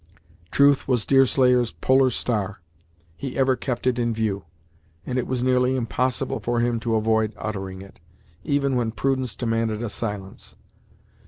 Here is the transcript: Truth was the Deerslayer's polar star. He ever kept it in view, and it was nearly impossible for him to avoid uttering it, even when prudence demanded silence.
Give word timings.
Truth 0.49 0.87
was 0.87 1.05
the 1.05 1.09
Deerslayer's 1.09 1.73
polar 1.73 2.09
star. 2.09 2.59
He 3.17 3.37
ever 3.37 3.55
kept 3.55 3.85
it 3.85 3.99
in 3.99 4.15
view, 4.15 4.45
and 5.05 5.19
it 5.19 5.27
was 5.27 5.43
nearly 5.43 5.75
impossible 5.75 6.39
for 6.39 6.59
him 6.59 6.79
to 6.79 6.95
avoid 6.95 7.33
uttering 7.37 7.83
it, 7.83 7.99
even 8.43 8.75
when 8.75 8.93
prudence 8.93 9.35
demanded 9.35 9.87
silence. 9.91 10.55